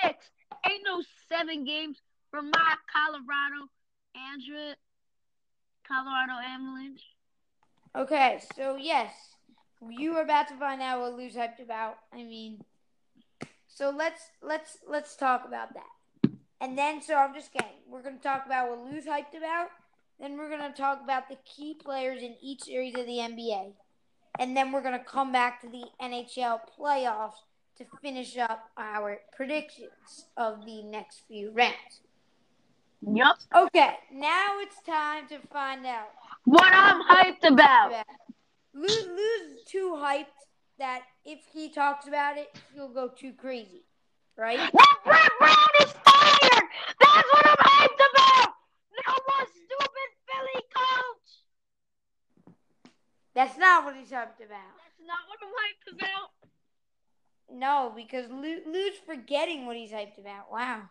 six. 0.01 0.29
Ain't 0.69 0.83
no 0.83 1.01
seven 1.29 1.63
games 1.63 1.97
for 2.31 2.41
my 2.41 2.75
Colorado 2.93 3.69
Andrew, 4.15 4.73
Colorado 5.87 6.33
Avalanche. 6.43 7.01
Okay, 7.95 8.39
so 8.55 8.75
yes, 8.75 9.13
you 9.89 10.15
are 10.15 10.23
about 10.23 10.47
to 10.49 10.55
find 10.55 10.81
out 10.81 11.01
what 11.01 11.13
Lou's 11.13 11.35
hyped 11.35 11.61
about. 11.61 11.97
I 12.13 12.17
mean, 12.17 12.63
so 13.77 13.93
let's 13.95 14.31
let's 14.41 14.79
let's 14.89 15.15
talk 15.15 15.45
about 15.47 15.69
that. 15.75 16.31
And 16.59 16.75
then, 16.75 16.99
so 16.99 17.13
I'm 17.13 17.35
just 17.35 17.53
kidding. 17.53 17.77
We're 17.87 18.01
gonna 18.01 18.17
talk 18.17 18.47
about 18.47 18.69
what 18.69 18.79
Lou's 18.79 19.05
hyped 19.05 19.37
about. 19.37 19.67
Then 20.19 20.35
we're 20.35 20.49
gonna 20.49 20.73
talk 20.73 20.99
about 21.03 21.29
the 21.29 21.37
key 21.45 21.75
players 21.75 22.23
in 22.23 22.35
each 22.41 22.63
series 22.63 22.95
of 22.97 23.05
the 23.05 23.19
NBA. 23.19 23.73
And 24.39 24.57
then 24.57 24.71
we're 24.71 24.81
gonna 24.81 25.03
come 25.03 25.31
back 25.31 25.61
to 25.61 25.67
the 25.67 25.83
NHL 26.01 26.61
playoffs 26.79 27.43
to 27.77 27.85
finish 28.01 28.35
up 28.39 28.71
our 28.77 29.19
predictions 29.35 30.25
of 30.35 30.65
the 30.65 30.81
next 30.81 31.21
few 31.27 31.51
rounds. 31.51 32.01
Yup. 33.03 33.37
Okay, 33.55 33.93
now 34.11 34.57
it's 34.57 34.81
time 34.81 35.27
to 35.27 35.37
find 35.53 35.85
out 35.85 36.07
What 36.45 36.73
I'm 36.73 37.03
hyped 37.03 37.47
about. 37.47 38.03
Lou, 38.73 38.87
Lou's 38.87 39.63
too 39.67 39.95
hyped 39.99 40.25
that 40.79 41.03
if 41.27 41.39
he 41.51 41.69
talks 41.69 42.07
about 42.07 42.37
it, 42.37 42.47
he'll 42.73 42.87
go 42.87 43.09
too 43.09 43.33
crazy, 43.33 43.83
right? 44.37 44.57
That 44.57 44.95
Brett 45.03 45.31
Brown 45.37 45.67
is 45.81 45.91
fired. 45.91 46.63
That's 47.01 47.27
what 47.33 47.45
I'm 47.45 47.57
hyped 47.57 48.01
about. 48.13 48.53
No 49.05 49.13
more 49.27 49.45
stupid 49.51 50.09
Philly 50.25 50.63
coach. 50.73 52.55
That's 53.35 53.57
not 53.57 53.83
what 53.83 53.95
he's 53.97 54.07
hyped 54.07 54.39
about. 54.39 54.71
That's 54.79 55.05
not 55.05 55.19
what 55.27 55.39
I'm 55.43 55.51
hyped 55.51 55.95
about. 55.95 56.29
No, 57.51 57.91
because 57.95 58.31
Lou, 58.31 58.59
Lou's 58.65 58.97
forgetting 59.05 59.65
what 59.65 59.75
he's 59.75 59.91
hyped 59.91 60.17
about. 60.17 60.49
Wow. 60.49 60.83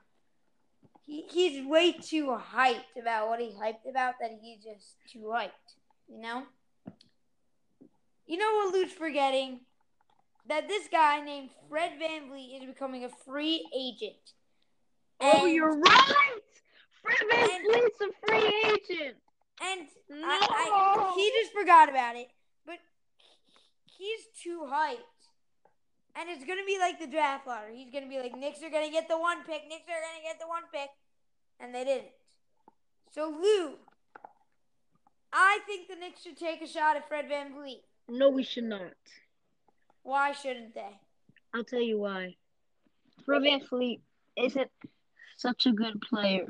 He, 1.06 1.24
he's 1.30 1.66
way 1.66 1.92
too 1.92 2.38
hyped 2.54 3.00
about 3.00 3.28
what 3.28 3.40
he's 3.40 3.54
hyped 3.54 3.88
about 3.88 4.16
that 4.20 4.38
he's 4.42 4.58
just 4.58 4.96
too 5.10 5.30
hyped, 5.32 5.50
you 6.08 6.20
know? 6.20 6.42
You 8.26 8.36
know 8.36 8.54
what 8.56 8.74
Lou's 8.74 8.92
forgetting? 8.92 9.60
That 10.48 10.68
this 10.68 10.86
guy 10.90 11.20
named 11.24 11.50
Fred 11.68 11.92
VanVleet 12.00 12.60
is 12.60 12.66
becoming 12.66 13.04
a 13.04 13.08
free 13.08 13.66
agent. 13.76 14.32
Oh, 15.20 15.46
you're 15.46 15.76
right. 15.76 16.14
Fred 17.02 17.16
Van 17.30 17.50
And- 17.50 17.66
Vliet's 17.66 18.00
a 18.00 18.26
free 18.26 18.62
agent. 18.66 19.16
And 19.62 19.88
No. 20.10 20.26
I, 20.26 20.38
I, 20.50 21.12
he 21.16 21.32
just 21.40 21.52
forgot 21.52 21.88
about 21.88 22.14
it, 22.16 22.28
but 22.66 22.76
he's 23.86 24.26
too 24.42 24.66
hyped. 24.70 24.98
And 26.14 26.28
it's 26.30 26.44
going 26.44 26.58
to 26.58 26.64
be 26.66 26.78
like 26.78 27.00
the 27.00 27.06
draft 27.06 27.46
lottery. 27.46 27.76
He's 27.76 27.90
going 27.90 28.04
to 28.04 28.10
be 28.10 28.18
like, 28.18 28.36
Knicks 28.36 28.62
are 28.62 28.70
going 28.70 28.86
to 28.86 28.92
get 28.92 29.08
the 29.08 29.18
one 29.18 29.38
pick. 29.44 29.62
Knicks 29.68 29.84
are 29.88 30.00
going 30.00 30.18
to 30.18 30.22
get 30.22 30.38
the 30.38 30.46
one 30.46 30.62
pick. 30.72 30.90
And 31.58 31.74
they 31.74 31.84
didn't. 31.84 32.12
So, 33.12 33.28
Lou, 33.30 33.74
I 35.32 35.58
think 35.66 35.88
the 35.88 35.96
Knicks 35.96 36.22
should 36.22 36.36
take 36.36 36.60
a 36.62 36.66
shot 36.66 36.96
at 36.96 37.08
Fred 37.08 37.26
VanVleet. 37.30 37.80
No, 38.08 38.28
we 38.30 38.42
should 38.44 38.64
not. 38.64 38.92
Why 40.06 40.30
shouldn't 40.30 40.72
they? 40.72 41.00
I'll 41.52 41.64
tell 41.64 41.80
you 41.80 41.98
why. 41.98 42.36
Fred 43.24 43.42
VanVleet 43.42 43.98
isn't 44.36 44.70
such 45.36 45.66
a 45.66 45.72
good 45.72 46.00
player. 46.00 46.46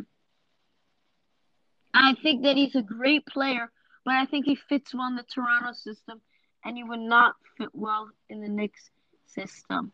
I 1.95 2.15
think 2.23 2.43
that 2.43 2.59
he's 2.59 2.75
a 2.75 2.83
great 2.83 3.25
player, 3.25 3.73
but 4.05 4.13
I 4.13 4.27
think 4.27 4.45
he 4.45 4.57
fits 4.57 4.95
well 4.95 5.09
in 5.09 5.17
the 5.17 5.23
Toronto 5.23 5.73
system, 5.73 6.21
and 6.67 6.77
he 6.77 6.85
would 6.85 7.01
not 7.01 7.37
fit 7.57 7.71
well 7.73 8.11
in 8.29 8.43
the 8.43 8.49
Knicks 8.49 8.91
system. 9.25 9.91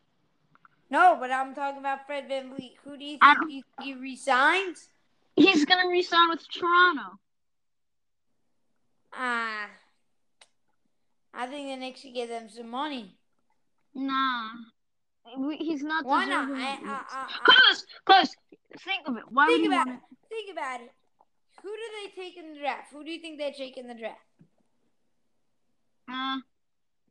No, 0.90 1.16
but 1.20 1.30
I'm 1.30 1.54
talking 1.54 1.78
about 1.78 2.04
Fred 2.04 2.28
VanVleet. 2.28 2.78
Who 2.82 2.96
do 2.96 3.04
you 3.04 3.18
think 3.18 3.20
don't- 3.20 3.64
he 3.86 3.94
resigns? 3.94 4.88
He's 5.36 5.64
gonna 5.64 5.88
resign 5.88 6.30
with 6.30 6.44
Toronto. 6.50 7.20
Ah, 9.12 9.70
I 11.32 11.46
think 11.46 11.68
the 11.68 11.76
Knicks 11.76 12.00
should 12.00 12.12
give 12.12 12.28
them 12.28 12.48
some 12.48 12.68
money. 12.70 13.18
Nah, 13.94 14.48
he's 15.58 15.82
not. 15.82 16.04
Why 16.04 16.24
not? 16.24 16.46
deserving 16.48 16.64
I, 16.64 16.74
of 16.74 16.80
I. 16.84 17.04
I, 17.10 17.26
I, 17.26 17.44
Close, 17.44 17.86
close. 18.06 18.34
Think 18.84 19.06
of 19.06 19.16
it. 19.16 19.24
Why 19.28 19.46
think 19.48 19.66
about 19.66 19.88
it. 19.88 19.98
Think 20.28 20.52
about 20.52 20.80
it. 20.80 20.90
Who 21.62 21.68
do 21.68 21.82
they 22.16 22.22
take 22.22 22.36
in 22.38 22.54
the 22.54 22.58
draft? 22.58 22.92
Who 22.92 23.04
do 23.04 23.10
you 23.10 23.20
think 23.20 23.38
they 23.38 23.52
take 23.52 23.76
in 23.76 23.86
the 23.86 23.94
draft? 23.94 24.18
Uh, 26.10 26.38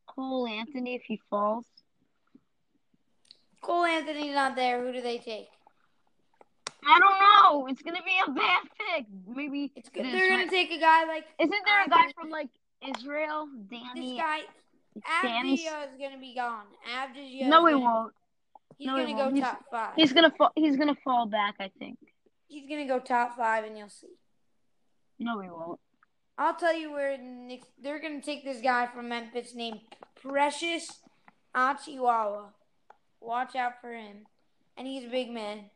Cole 0.08 0.48
Anthony 0.48 0.96
if 0.96 1.04
he 1.04 1.20
falls. 1.30 1.66
Cole 3.62 3.86
Anthony's 3.86 4.34
not 4.34 4.56
there. 4.56 4.84
Who 4.84 4.92
do 4.92 5.02
they 5.02 5.20
take? 5.20 5.48
I 6.84 7.00
don't 7.00 7.20
know. 7.20 7.68
It's 7.68 7.82
gonna 7.84 8.02
be 8.04 8.16
a 8.28 8.32
bad 8.32 8.64
pick. 8.96 9.06
Maybe 9.28 9.72
It's 9.76 9.90
good. 9.90 10.04
this 10.04 10.12
They're 10.14 10.30
gonna 10.30 10.50
take 10.50 10.72
a 10.72 10.80
guy 10.80 11.06
like 11.06 11.26
Isn't 11.40 11.52
there 11.66 11.84
a 11.86 11.90
guy 11.90 12.12
from 12.20 12.32
like 12.32 12.50
Israel, 12.98 13.48
this 13.70 13.80
Danny? 13.94 14.18
guy. 14.18 14.40
Danny? 15.24 15.58
Avdija 15.58 15.84
is 15.94 15.98
gonna 16.00 16.20
be 16.20 16.34
gone. 16.36 16.66
Avdija. 16.96 17.48
No, 17.48 17.66
he 17.66 17.74
gonna, 17.74 17.80
won't. 17.80 18.14
He's 18.78 18.88
No, 18.88 18.98
gonna 18.98 19.14
won't. 19.14 19.18
go 19.30 19.36
He's- 19.36 19.48
top 19.48 19.66
five. 19.72 19.96
He's 19.96 20.14
gonna 20.14 20.32
fall. 20.32 20.52
He's 20.56 20.76
gonna 20.78 20.96
fall 21.04 21.26
back. 21.28 21.56
I 21.60 21.70
think. 21.80 21.98
He's 22.48 22.68
gonna 22.70 22.88
go 22.88 23.00
top 23.00 23.38
five, 23.38 23.64
and 23.64 23.78
you'll 23.78 23.90
see. 23.90 24.08
No, 25.20 25.40
he 25.40 25.50
won't. 25.50 25.80
I'll 26.38 26.56
tell 26.56 26.76
you 26.76 26.92
where 26.92 27.18
Knicks, 27.18 27.68
they're 27.80 28.00
going 28.00 28.20
to 28.20 28.26
take 28.26 28.44
this 28.44 28.62
guy 28.62 28.88
from 28.88 29.10
Memphis 29.10 29.54
named 29.54 29.82
Precious 30.16 31.00
Achiuwa. 31.56 32.46
Watch 33.20 33.56
out 33.56 33.80
for 33.82 33.94
him. 33.94 34.26
And 34.76 34.88
he's 34.88 35.06
a 35.06 35.10
big 35.10 35.30
man. 35.30 35.70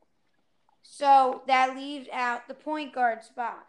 So 0.82 1.44
that 1.46 1.76
leaves 1.76 2.08
out 2.12 2.48
the 2.48 2.56
point 2.56 2.96
guard 2.96 3.24
spot. 3.24 3.68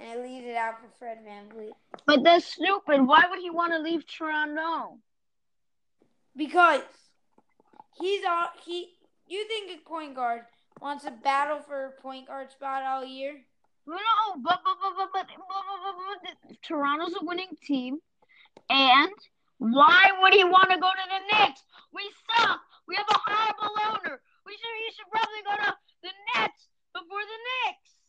And 0.00 0.18
it 0.18 0.22
leaves 0.22 0.46
it 0.46 0.56
out 0.56 0.80
for 0.80 0.88
Fred 0.98 1.18
VanVleet. 1.26 1.72
But 2.06 2.24
that's 2.24 2.46
stupid. 2.46 3.06
Why 3.06 3.22
would 3.28 3.40
he 3.40 3.50
want 3.50 3.72
to 3.72 3.78
leave 3.78 4.06
Toronto? 4.06 4.98
Because 6.34 6.82
he's 8.00 8.24
all 8.24 8.48
he 8.64 8.94
you 9.28 9.46
think 9.46 9.70
a 9.70 9.88
point 9.88 10.14
guard 10.14 10.42
wants 10.80 11.04
to 11.04 11.10
battle 11.10 11.60
for 11.60 11.86
a 11.86 12.00
point 12.00 12.28
guard 12.28 12.50
spot 12.50 12.82
all 12.82 13.04
year? 13.04 13.34
No, 13.86 13.96
but 14.42 14.60
but 14.64 14.76
but 14.82 14.94
but 14.96 15.08
but, 15.12 15.26
but, 15.26 15.36
but, 15.36 15.94
but, 16.22 16.36
but 16.48 16.62
Toronto's 16.62 17.14
a 17.20 17.24
winning 17.24 17.56
team, 17.62 17.98
and 18.70 19.12
why 19.58 20.10
would 20.20 20.32
he 20.32 20.44
want 20.44 20.70
to 20.70 20.78
go 20.78 20.88
to 20.88 21.06
the 21.10 21.20
Knicks? 21.28 21.62
We 21.92 22.02
suck. 22.30 22.60
We 22.88 22.96
have 22.96 23.06
a 23.10 23.20
horrible 23.26 23.76
owner. 23.86 24.20
We 24.46 24.52
should 24.52 24.76
he 24.86 24.92
should 24.96 25.10
probably 25.12 25.42
go 25.44 25.54
to 25.64 25.76
the 26.02 26.12
Nets 26.34 26.68
before 26.94 27.20
the 27.20 27.40
Knicks. 27.46 27.99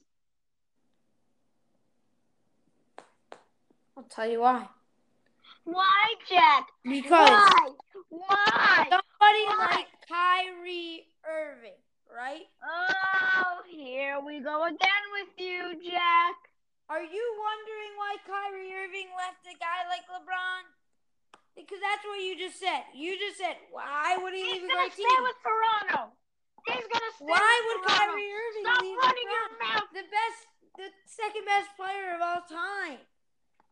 I'll 4.01 4.09
tell 4.09 4.25
you 4.25 4.41
why. 4.41 4.65
Why, 5.63 6.01
Jack? 6.25 6.65
Because 6.81 7.13
Why? 7.29 7.69
Why? 8.09 8.89
somebody 8.89 9.45
Why? 9.45 9.77
like 9.77 9.89
Kyrie 10.09 11.05
Irving, 11.21 11.77
right? 12.09 12.49
Oh, 12.65 13.61
here 13.69 14.17
we 14.25 14.41
go 14.41 14.65
again 14.65 15.05
with 15.13 15.37
you, 15.37 15.77
Jack. 15.85 16.33
Are 16.89 17.05
you 17.05 17.25
wondering 17.37 17.93
why 18.01 18.17
Kyrie 18.25 18.73
Irving 18.73 19.13
left 19.13 19.45
a 19.45 19.53
guy 19.61 19.85
like 19.85 20.09
LeBron? 20.09 20.65
Because 21.53 21.77
that's 21.77 22.01
what 22.09 22.17
you 22.25 22.33
just 22.41 22.57
said. 22.57 22.81
You 22.97 23.13
just 23.21 23.37
said, 23.37 23.53
why 23.69 24.17
would 24.17 24.33
he 24.33 24.41
He's 24.41 24.65
leave 24.65 24.65
a 24.65 24.73
great 24.81 24.97
team? 24.97 25.05
He's 25.05 25.13
gonna 25.13 25.13
great 25.13 25.13
stay 25.13 25.21
with 25.21 25.39
Toronto. 25.45 26.01
He's 26.65 26.87
gonna 26.89 27.13
stay 27.21 27.29
Why 27.29 27.53
with 27.53 27.65
would 27.69 27.81
Toronto. 27.85 28.17
Kyrie 28.17 28.33
Irving 28.33 28.65
Stop 28.65 28.81
leave 28.81 28.97
running 28.97 29.27
LeBron? 29.29 29.37
your 29.37 29.49
mouth. 29.61 29.87
The 29.93 30.05
best, 30.09 30.39
the 30.81 30.89
second 31.05 31.45
best 31.45 31.69
player 31.77 32.17
of 32.17 32.19
all 32.25 32.41
time. 32.49 32.97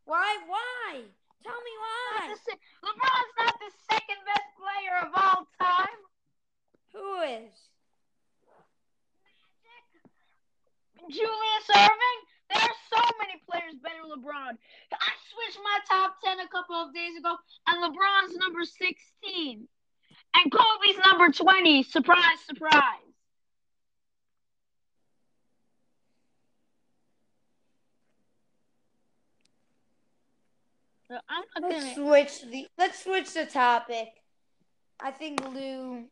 Why? 0.06 0.38
Why? 0.48 1.02
Tell 1.44 1.54
me 1.54 1.72
why. 1.80 2.36
LeBron's 2.84 3.34
not 3.38 3.60
the 3.60 3.72
second 3.92 4.18
best 4.26 4.50
player 4.58 4.98
of 5.08 5.14
all 5.16 5.48
time. 5.60 6.00
Who 6.94 7.22
is? 7.22 7.70
Julius 11.10 11.70
Erving. 11.76 12.20
There 12.50 12.62
are 12.62 12.76
so 12.90 13.02
many 13.20 13.42
players 13.50 13.76
better 13.82 14.02
than 14.02 14.12
LeBron. 14.22 14.58
I 14.92 15.12
switched 15.32 15.60
my 15.64 15.80
top 15.88 16.22
10 16.24 16.40
a 16.40 16.48
couple 16.50 16.76
of 16.76 16.94
days 16.94 17.16
ago, 17.18 17.36
and 17.68 17.84
LeBron's 17.84 18.36
number 18.38 18.64
16. 18.64 19.68
And 20.36 20.52
Kobe's 20.52 20.98
number 21.06 21.32
20. 21.32 21.84
Surprise, 21.84 22.40
surprise. 22.48 22.74
So 22.74 22.80
I'm 31.10 31.44
not 31.62 31.72
Let's 31.72 31.84
gonna. 31.84 31.96
switch 31.96 32.42
the. 32.52 32.68
Let's 32.78 33.04
switch 33.04 33.34
the 33.34 33.46
topic. 33.46 34.10
I 35.00 35.12
think 35.12 35.44
Lou 35.54 36.06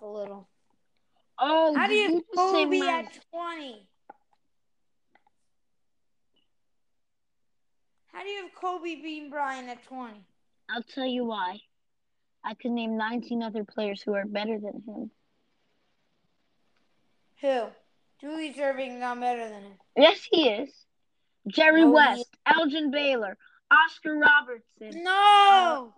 a 0.00 0.06
little. 0.06 0.48
Oh, 1.38 1.74
How 1.74 1.86
do 1.88 1.94
you 1.94 2.14
have 2.14 2.22
Kobe 2.34 2.78
my- 2.78 2.98
at 3.00 3.18
twenty? 3.30 3.88
How 8.12 8.22
do 8.22 8.28
you 8.28 8.42
have 8.42 8.54
Kobe 8.54 8.96
beating 8.96 9.30
Bryant 9.30 9.68
at 9.68 9.82
twenty? 9.84 10.24
I'll 10.70 10.82
tell 10.82 11.06
you 11.06 11.24
why. 11.24 11.60
I 12.44 12.54
could 12.54 12.72
name 12.72 12.96
19 12.96 13.40
other 13.42 13.64
players 13.64 14.02
who 14.02 14.14
are 14.14 14.24
better 14.26 14.58
than 14.58 14.82
him. 14.86 15.10
Who? 17.40 17.66
Julius 18.20 18.56
Erving's 18.56 18.98
not 19.00 19.20
better 19.20 19.48
than 19.48 19.62
him. 19.62 19.72
Yes, 19.96 20.26
he 20.30 20.48
is. 20.48 20.70
Jerry 21.46 21.82
No, 21.82 21.90
West, 21.92 22.26
Elgin 22.46 22.90
Baylor, 22.90 23.36
Oscar 23.72 24.18
Robertson. 24.18 25.02
No. 25.02 25.12
Oh, 25.12 25.92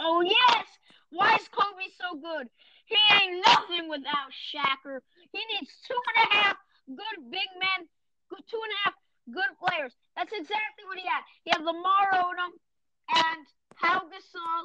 oh 0.00 0.20
yes! 0.20 0.66
Why 1.10 1.36
is 1.36 1.48
Kobe 1.48 1.88
so 1.96 2.20
good? 2.20 2.48
He 2.86 2.96
ain't 3.12 3.44
nothing 3.46 3.88
without 3.88 4.32
Shacker. 4.32 5.00
He 5.32 5.40
needs 5.52 5.72
two 5.86 5.96
and 5.96 6.18
a 6.24 6.34
half 6.36 6.56
good 6.88 7.30
big 7.30 7.48
men, 7.60 7.88
two 8.28 8.60
and 8.60 8.72
a 8.72 8.80
half 8.84 8.94
good 9.32 9.52
players. 9.60 9.92
That's 10.16 10.32
exactly 10.32 10.84
what 10.84 10.98
he 10.98 11.04
had. 11.04 11.22
He 11.44 11.50
had 11.50 11.64
Lamar 11.64 12.12
Odom 12.12 12.52
and 13.12 13.44
Pau 13.80 14.04
Gasol 14.08 14.62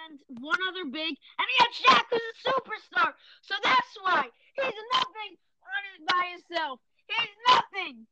and 0.00 0.18
one 0.40 0.58
other 0.68 0.84
big, 0.84 1.12
and 1.12 1.46
he 1.48 1.56
had 1.60 1.72
Shaq 1.72 2.04
who's 2.10 2.20
a 2.20 2.50
superstar. 2.52 3.12
So 3.42 3.54
that's 3.62 3.92
why 4.00 4.24
he's 4.56 4.80
nothing 4.92 5.32
on 5.64 5.80
his 5.88 6.00
by 6.08 6.24
himself. 6.36 6.80
He's 7.08 7.36
nothing. 7.48 8.06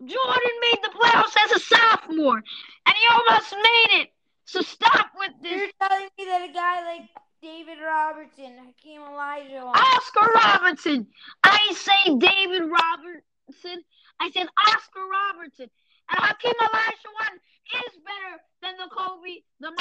Jordan 0.00 0.56
made 0.60 0.80
the 0.82 0.92
playoffs 0.92 1.36
as 1.44 1.52
a 1.52 1.60
sophomore, 1.60 2.36
and 2.36 2.94
he 2.94 3.04
almost 3.10 3.52
made 3.52 4.02
it. 4.02 4.08
So 4.44 4.60
stop 4.60 5.10
with 5.18 5.32
this. 5.42 5.52
You're 5.52 5.88
telling 5.88 6.08
me 6.18 6.24
that 6.26 6.48
a 6.48 6.52
guy 6.52 6.84
like 6.84 7.08
David 7.42 7.78
Robertson, 7.82 8.58
Hakeem 8.66 9.00
Olajuwon, 9.00 9.74
Oscar 9.74 10.30
Robertson. 10.34 11.06
I 11.42 11.72
say 11.74 12.14
David 12.16 12.62
Robertson. 12.70 13.82
I 14.20 14.30
said 14.30 14.46
Oscar 14.68 15.00
Robertson. 15.00 15.70
And 16.10 16.20
Hakeem 16.20 16.54
Olajuwon 16.60 17.34
is 17.74 17.98
better 18.04 18.38
than 18.62 18.76
the 18.76 18.88
Kobe, 18.94 19.42
the 19.60 19.72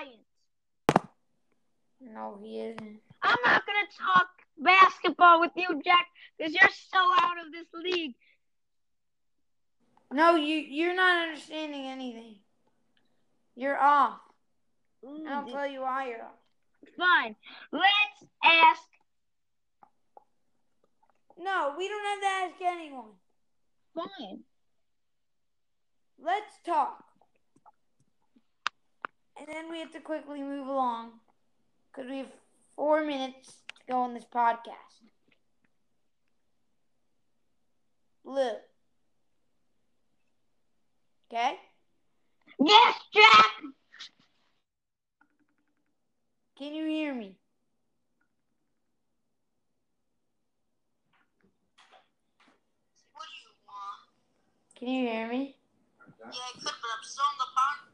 Bryant. 0.00 1.10
no, 2.00 2.38
he 2.42 2.60
isn't. 2.60 3.00
I'm 3.22 3.38
not 3.44 3.62
gonna 3.66 3.88
talk 3.98 4.28
basketball 4.58 5.40
with 5.40 5.52
you, 5.56 5.80
Jack, 5.84 6.06
because 6.38 6.52
you're 6.52 6.70
so 6.90 6.98
out 6.98 7.44
of 7.44 7.52
this 7.52 7.66
league. 7.74 8.14
No, 10.12 10.36
you 10.36 10.56
you're 10.56 10.94
not 10.94 11.28
understanding 11.28 11.86
anything. 11.86 12.36
You're 13.56 13.78
off. 13.78 14.20
I'll 15.28 15.46
tell 15.46 15.66
you 15.66 15.82
why 15.82 16.08
you're 16.08 16.22
off. 16.22 16.38
Fine. 16.96 17.36
Let's 17.72 18.32
ask. 18.42 18.82
No, 21.38 21.74
we 21.76 21.88
don't 21.88 22.04
have 22.04 22.20
to 22.20 22.26
ask 22.26 22.62
anyone. 22.62 23.12
Fine. 23.94 24.40
Let's 26.22 26.52
talk. 26.66 27.09
And 29.40 29.48
then 29.48 29.70
we 29.70 29.80
have 29.80 29.90
to 29.92 30.00
quickly 30.00 30.42
move 30.42 30.66
along 30.66 31.12
because 31.90 32.10
we 32.10 32.18
have 32.18 32.26
four 32.76 33.02
minutes 33.02 33.54
to 33.68 33.92
go 33.92 34.00
on 34.02 34.12
this 34.12 34.26
podcast. 34.26 35.00
Blue. 38.22 38.50
Okay? 41.32 41.54
Yes, 42.62 42.94
Jack. 43.14 43.50
Can 46.58 46.74
you 46.74 46.84
hear 46.84 47.14
me? 47.14 47.34
What 53.14 53.24
do 53.24 53.36
you 53.40 53.54
want? 53.66 54.00
Can 54.78 54.88
you 54.88 55.08
hear 55.08 55.28
me? 55.28 55.56
Yeah, 56.20 56.26
I 56.28 56.52
could, 56.52 56.64
but 56.64 56.72
I'm 56.74 57.04
still 57.04 57.24
in 57.32 57.38
the 57.38 57.48
park. 57.56 57.88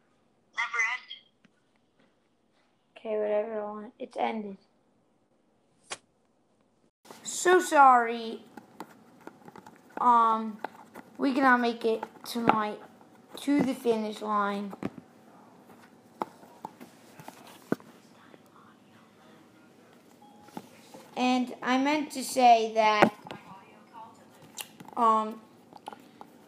Never. 0.56 0.95
Okay, 3.06 3.18
whatever. 3.18 3.60
I 3.60 3.64
want. 3.64 3.92
It's 4.00 4.16
ended. 4.16 4.56
So 7.22 7.60
sorry. 7.60 8.40
Um, 10.00 10.58
we 11.16 11.32
cannot 11.32 11.60
make 11.60 11.84
it 11.84 12.02
tonight 12.24 12.80
to 13.42 13.62
the 13.62 13.74
finish 13.74 14.22
line. 14.22 14.72
And 21.16 21.54
I 21.62 21.78
meant 21.78 22.10
to 22.12 22.24
say 22.24 22.72
that 22.74 23.14
um, 24.96 25.40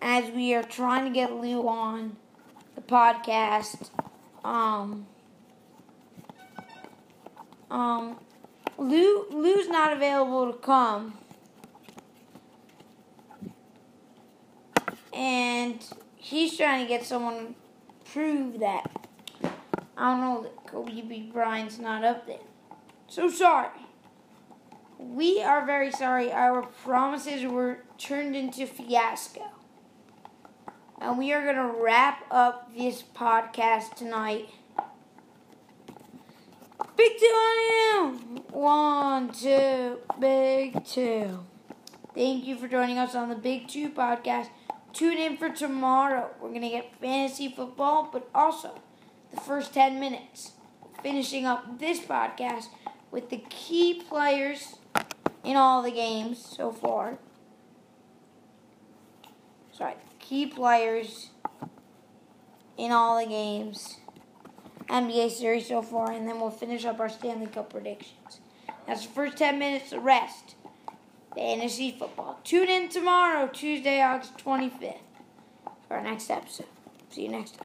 as 0.03 0.29
we 0.33 0.55
are 0.55 0.65
trying 0.65 1.05
to 1.05 1.11
get 1.11 1.33
Lou 1.33 1.69
on 1.69 2.17
the 2.75 2.81
podcast, 2.81 3.91
um, 4.45 5.07
um, 7.71 8.19
Lou 8.77 9.27
Lou's 9.31 9.69
not 9.69 9.93
available 9.93 10.53
to 10.53 10.59
come, 10.59 11.19
and 15.13 15.85
he's 16.17 16.57
trying 16.57 16.85
to 16.85 16.89
get 16.89 17.05
someone 17.05 17.55
to 18.05 18.13
prove 18.13 18.61
that. 18.61 18.91
I 19.97 20.13
don't 20.13 20.21
know 20.21 20.43
that 20.43 20.67
Kobe 20.67 21.03
B. 21.03 21.31
Bryant's 21.33 21.79
not 21.79 22.05
up 22.05 22.27
there. 22.27 22.39
So 23.09 23.29
sorry. 23.29 23.71
We 24.99 25.43
are 25.43 25.65
very 25.65 25.91
sorry. 25.91 26.31
Our 26.33 26.63
promises 26.63 27.45
were 27.45 27.81
turned 27.99 28.37
into 28.37 28.67
fiasco. 28.67 29.43
And 31.01 31.19
we 31.19 31.33
are 31.33 31.43
going 31.43 31.57
to 31.57 31.81
wrap 31.83 32.25
up 32.31 32.77
this 32.77 33.03
podcast 33.03 33.95
tonight. 33.95 34.49
Big 36.99 37.17
two 37.17 37.27
on 37.27 37.57
you. 37.71 38.43
One, 38.51 39.31
two, 39.31 39.99
big 40.19 40.85
two. 40.85 41.45
Thank 42.13 42.45
you 42.45 42.57
for 42.59 42.67
joining 42.67 42.99
us 42.99 43.15
on 43.15 43.29
the 43.29 43.37
Big 43.37 43.69
Two 43.69 43.89
podcast. 43.91 44.49
Tune 44.93 45.17
in 45.17 45.37
for 45.37 45.49
tomorrow. 45.49 46.31
We're 46.41 46.49
going 46.49 46.63
to 46.63 46.69
get 46.69 47.01
fantasy 47.01 47.55
football, 47.55 48.11
but 48.13 48.29
also 48.35 48.81
the 49.33 49.41
first 49.41 49.73
10 49.75 50.01
minutes. 50.01 50.55
Finishing 51.01 51.47
up 51.47 51.79
this 51.79 52.01
podcast 52.01 52.67
with 53.13 53.31
the 53.31 53.45
key 53.49 54.03
players 54.09 54.75
in 55.45 55.55
all 55.55 55.83
the 55.83 55.93
games 55.93 56.45
so 56.45 56.73
far. 56.73 57.21
Sorry, 59.71 59.95
key 60.19 60.47
players 60.47 61.31
in 62.77 62.91
all 62.91 63.21
the 63.21 63.31
games. 63.31 63.99
NBA 64.89 65.31
series 65.31 65.69
so 65.69 65.83
far, 65.83 66.13
and 66.13 66.27
then 66.27 66.41
we'll 66.41 66.51
finish 66.51 66.85
up 66.85 67.01
our 67.01 67.09
Stanley 67.09 67.47
Cup 67.47 67.71
predictions. 67.71 68.41
That's 68.87 69.07
the 69.07 69.13
first 69.13 69.37
10 69.37 69.59
minutes, 69.59 69.93
of 69.93 70.03
rest. 70.03 70.55
Fantasy 71.35 71.95
football. 71.99 72.41
Tune 72.43 72.69
in 72.69 72.89
tomorrow, 72.89 73.49
Tuesday, 73.49 74.01
August 74.01 74.39
25th, 74.39 74.97
for 75.87 75.97
our 75.99 76.03
next 76.03 76.31
episode. 76.31 76.67
See 77.11 77.23
you 77.23 77.29
next 77.29 77.51
time. 77.51 77.57